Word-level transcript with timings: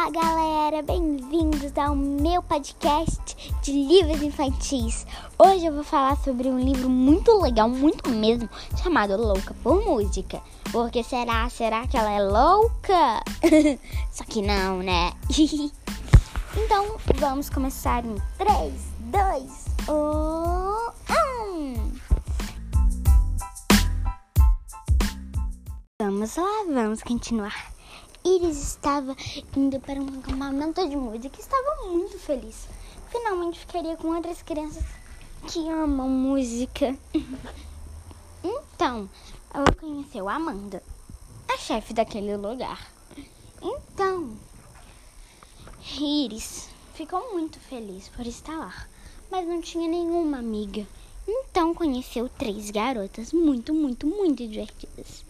Olá, 0.00 0.10
galera! 0.12 0.82
Bem-vindos 0.82 1.76
ao 1.76 1.94
meu 1.94 2.42
podcast 2.42 3.36
de 3.62 3.70
livros 3.70 4.22
infantis. 4.22 5.06
Hoje 5.38 5.66
eu 5.66 5.74
vou 5.74 5.84
falar 5.84 6.16
sobre 6.16 6.48
um 6.48 6.58
livro 6.58 6.88
muito 6.88 7.38
legal, 7.38 7.68
muito 7.68 8.08
mesmo, 8.08 8.48
chamado 8.82 9.14
Louca 9.18 9.54
por 9.62 9.84
Música. 9.84 10.40
Porque 10.72 11.04
será, 11.04 11.50
será 11.50 11.86
que 11.86 11.98
ela 11.98 12.10
é 12.10 12.22
louca? 12.22 13.22
Só 14.10 14.24
que 14.24 14.40
não, 14.40 14.78
né? 14.78 15.12
então, 16.56 16.96
vamos 17.16 17.50
começar 17.50 18.02
em 18.02 18.14
3, 18.38 18.72
2, 19.00 19.66
1. 19.86 20.80
Vamos 26.00 26.36
lá, 26.36 26.64
vamos 26.72 27.02
continuar. 27.02 27.79
Iris 28.24 28.62
estava 28.62 29.16
indo 29.56 29.80
para 29.80 29.98
um 29.98 30.18
acampamento 30.18 30.86
de 30.86 30.94
música 30.94 31.38
e 31.38 31.40
estava 31.40 31.88
muito 31.88 32.18
feliz. 32.18 32.68
Finalmente 33.08 33.60
ficaria 33.60 33.96
com 33.96 34.08
outras 34.14 34.42
crianças 34.42 34.84
que 35.48 35.66
amam 35.68 36.08
música. 36.08 36.96
então, 38.44 39.08
ela 39.54 39.72
conheceu 39.72 40.28
a 40.28 40.34
Amanda, 40.34 40.82
a 41.48 41.56
chefe 41.56 41.94
daquele 41.94 42.36
lugar. 42.36 42.90
Então, 43.62 44.36
Iris 45.98 46.68
ficou 46.94 47.32
muito 47.32 47.58
feliz 47.58 48.08
por 48.08 48.26
estar 48.26 48.56
lá, 48.56 48.86
mas 49.30 49.48
não 49.48 49.62
tinha 49.62 49.88
nenhuma 49.88 50.38
amiga. 50.38 50.86
Então 51.26 51.74
conheceu 51.74 52.28
três 52.28 52.70
garotas 52.70 53.32
muito, 53.32 53.72
muito, 53.72 54.06
muito 54.06 54.46
divertidas 54.46 55.24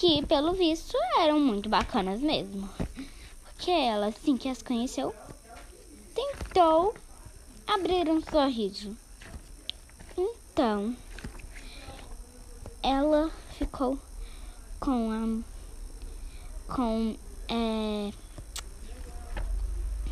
que, 0.00 0.24
pelo 0.24 0.54
visto, 0.54 0.96
eram 1.18 1.38
muito 1.38 1.68
bacanas 1.68 2.20
mesmo. 2.20 2.66
Porque 3.44 3.70
ela, 3.70 4.06
assim 4.06 4.34
que 4.34 4.48
as 4.48 4.62
conheceu, 4.62 5.14
tentou 6.14 6.94
abrir 7.66 8.08
um 8.08 8.22
sorriso. 8.22 8.96
Então, 10.16 10.96
ela 12.82 13.30
ficou 13.58 13.98
com 14.80 15.44
a. 16.66 16.74
com. 16.74 17.14
É, 17.46 18.10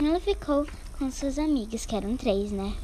ela 0.04 0.20
ficou 0.20 0.66
com 0.98 1.10
suas 1.10 1.38
amigas, 1.38 1.86
que 1.86 1.96
eram 1.96 2.14
três, 2.14 2.52
né? 2.52 2.76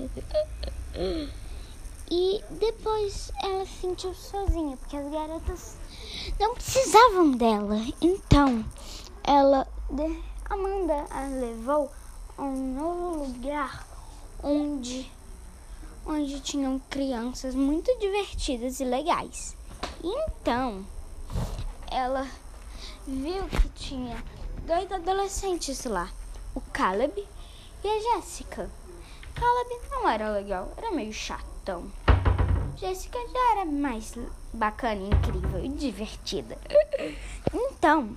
E 2.10 2.42
depois 2.50 3.32
ela 3.42 3.64
se 3.64 3.80
sentiu 3.80 4.14
sozinha, 4.14 4.76
porque 4.76 4.96
as 4.96 5.10
garotas 5.10 5.76
não 6.38 6.54
precisavam 6.54 7.32
dela. 7.32 7.76
Então, 8.00 8.64
ela, 9.22 9.66
Amanda, 10.50 11.06
a 11.10 11.26
levou 11.26 11.90
a 12.36 12.42
um 12.42 12.74
novo 12.74 13.24
lugar 13.24 13.86
onde, 14.42 15.10
onde 16.04 16.40
tinham 16.40 16.78
crianças 16.90 17.54
muito 17.54 17.96
divertidas 17.98 18.80
e 18.80 18.84
legais. 18.84 19.56
Então, 20.02 20.86
ela 21.90 22.28
viu 23.06 23.44
que 23.48 23.68
tinha 23.70 24.22
dois 24.66 24.90
adolescentes 24.92 25.84
lá, 25.84 26.10
o 26.54 26.60
Caleb 26.60 27.26
e 27.82 27.88
a 27.88 28.00
Jéssica. 28.16 28.70
Caleb 29.34 29.90
não 29.90 30.08
era 30.08 30.30
legal, 30.30 30.72
era 30.76 30.90
meio 30.90 31.12
chatão. 31.64 31.84
Jéssica 32.76 33.18
já 33.32 33.52
era 33.52 33.64
mais 33.64 34.14
bacana, 34.52 35.00
incrível 35.00 35.64
e 35.64 35.68
divertida. 35.68 36.58
Então, 37.52 38.10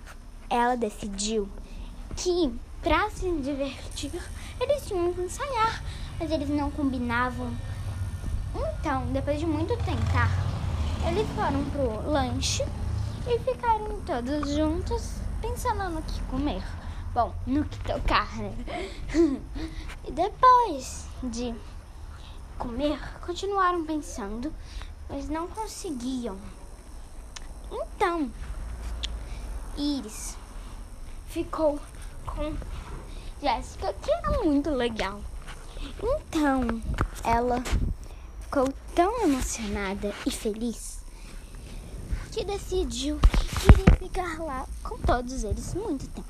ela 0.50 0.76
decidiu 0.76 1.48
que 2.16 2.53
para 2.81 3.09
se 3.09 3.31
divertir, 3.40 4.12
eles 4.59 4.85
tinham 4.85 5.13
que 5.13 5.22
ensaiar, 5.22 5.81
mas 6.19 6.30
eles 6.31 6.50
não 6.50 6.69
combinavam. 6.72 7.52
Então, 8.56 9.06
depois 9.13 9.40
de 9.40 9.46
muito 9.46 9.78
tentar, 9.78 10.29
eles 11.08 11.28
foram 11.29 11.64
pro 11.66 12.12
lanche 12.12 12.64
e 13.28 13.40
ficaram 13.40 14.02
todos 14.02 14.50
juntos 14.56 15.16
pensando 15.41 15.90
no 15.90 16.02
que 16.02 16.22
comer. 16.24 16.64
Bom, 17.14 17.34
no 17.46 17.64
que 17.64 17.79
tocar, 17.79 18.35
né? 18.38 18.53
e 20.06 20.12
depois 20.12 21.08
de 21.24 21.56
comer, 22.57 23.00
continuaram 23.25 23.85
pensando, 23.85 24.53
mas 25.09 25.29
não 25.29 25.47
conseguiam. 25.47 26.38
Então, 27.72 28.31
Iris 29.78 30.35
ficou 31.28 31.79
com 32.25 32.56
Jéssica, 33.41 33.94
que 33.94 34.12
era 34.12 34.44
muito 34.44 34.69
legal. 34.69 35.22
Então, 36.01 36.81
ela 37.23 37.62
ficou 38.41 38.73
tão 38.96 39.23
emocionada 39.23 40.13
e 40.25 40.31
feliz 40.31 40.97
que 42.31 42.44
decidiu 42.44 43.19
que 43.19 43.59
queria 43.59 43.96
ficar 44.00 44.40
lá 44.40 44.67
com 44.84 44.97
todos 45.00 45.44
eles 45.44 45.73
muito 45.73 46.07
tempo. 46.09 46.28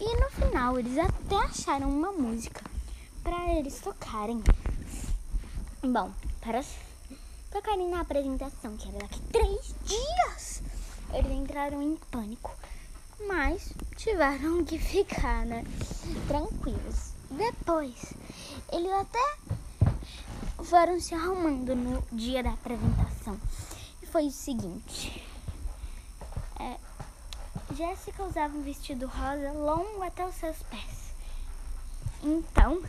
E 0.00 0.16
no 0.16 0.30
final, 0.30 0.78
eles 0.78 0.96
até 0.98 1.36
acharam 1.36 1.88
uma 1.88 2.12
música 2.12 2.62
para 3.22 3.54
eles 3.54 3.80
tocarem. 3.80 4.42
Bom, 5.80 6.10
para 6.40 6.64
tocarem 7.52 7.88
na 7.88 8.00
apresentação, 8.00 8.76
que 8.76 8.88
era 8.88 8.98
daqui 8.98 9.20
três 9.32 9.72
dias, 9.84 10.62
eles 11.14 11.30
entraram 11.30 11.80
em 11.80 11.94
pânico. 12.10 12.52
Mas 13.28 13.72
tiveram 13.96 14.64
que 14.64 14.76
ficar, 14.76 15.46
né? 15.46 15.64
Tranquilos. 16.26 17.12
Depois, 17.30 18.12
eles 18.72 18.90
até 18.90 19.38
foram 20.64 20.98
se 20.98 21.14
arrumando 21.14 21.76
no 21.76 22.02
dia 22.10 22.42
da 22.42 22.50
apresentação. 22.50 23.38
E 24.02 24.06
foi 24.06 24.26
o 24.26 24.32
seguinte. 24.32 25.24
É, 26.58 26.76
Jéssica 27.72 28.24
usava 28.24 28.56
um 28.56 28.62
vestido 28.62 29.06
rosa 29.06 29.52
longo 29.52 30.02
até 30.02 30.26
os 30.26 30.34
seus 30.34 30.56
pés. 30.64 30.97
Então, 32.22 32.82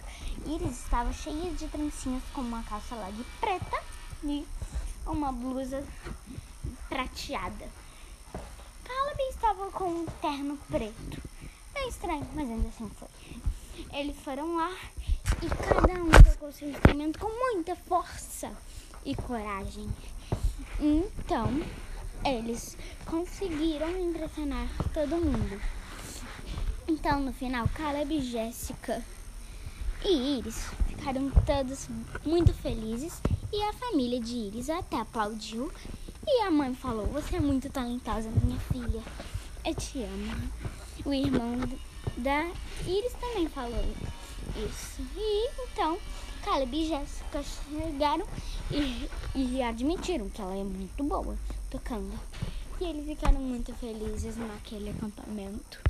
Iris 0.46 0.84
estava 0.84 1.14
cheia 1.14 1.52
de 1.52 1.68
trancinhas 1.68 2.24
com 2.34 2.42
uma 2.42 2.64
calça 2.64 2.96
lá 2.96 3.12
de 3.12 3.24
preta 3.40 3.84
e 4.24 4.46
uma 5.06 5.32
blusa 5.32 5.84
prateada. 6.88 7.70
Caleb 8.84 9.22
estava 9.30 9.70
com 9.72 9.90
um 9.90 10.06
terno 10.22 10.58
preto. 10.68 11.22
É 11.76 11.88
estranho, 11.88 12.28
mas 12.34 12.50
ainda 12.50 12.68
assim 12.70 12.90
foi. 12.90 13.08
Eles 13.94 14.18
foram 14.18 14.56
lá 14.56 14.76
e 15.42 15.50
cada 15.50 15.94
um 16.04 16.10
tocou 16.24 16.52
seu 16.52 16.70
instrumento 16.70 17.20
com 17.20 17.30
muita 17.30 17.76
força 17.76 18.52
e 19.06 19.16
coragem. 19.16 19.88
Então, 20.80 21.62
eles 22.26 22.76
conseguiram 23.06 23.90
impressionar 24.00 24.68
todo 24.94 25.18
mundo. 25.18 25.62
Então, 26.88 27.20
no 27.20 27.32
final, 27.32 27.70
Caleb 27.70 28.18
e 28.18 28.22
Jéssica 28.22 29.04
e 30.04 30.38
Iris 30.38 30.66
ficaram 30.88 31.30
todos 31.46 31.88
muito 32.26 32.54
felizes 32.54 33.22
e 33.52 33.62
a 33.64 33.74
família 33.74 34.20
de 34.20 34.36
Iris 34.36 34.70
até 34.70 34.98
aplaudiu 34.98 35.72
e 36.26 36.42
a 36.44 36.52
mãe 36.52 36.74
falou: 36.74 37.06
Você 37.08 37.38
é 37.38 37.40
muito 37.40 37.70
talentosa, 37.70 38.30
minha 38.44 38.60
filha. 38.60 39.02
Eu 39.66 39.76
te 39.76 40.04
amo. 40.04 40.52
O 41.06 41.14
irmão 41.14 41.58
da 42.18 42.52
Iris 42.86 43.14
também 43.14 43.48
falou 43.50 43.84
isso. 44.56 45.02
E 45.16 45.50
então, 45.64 45.98
Caleb 46.44 46.78
e 46.78 46.88
Jéssica 46.88 47.44
chegaram 47.44 48.26
e, 48.72 49.10
e 49.36 49.62
admitiram 49.62 50.30
que 50.30 50.42
ela 50.42 50.56
é 50.56 50.64
muito 50.64 51.04
boa 51.04 51.38
tocando. 51.70 52.18
E 52.80 52.86
eles 52.86 53.06
ficaram 53.06 53.40
muito 53.40 53.74
felizes 53.76 54.38
naquele 54.38 54.92
acampamento. 54.92 55.82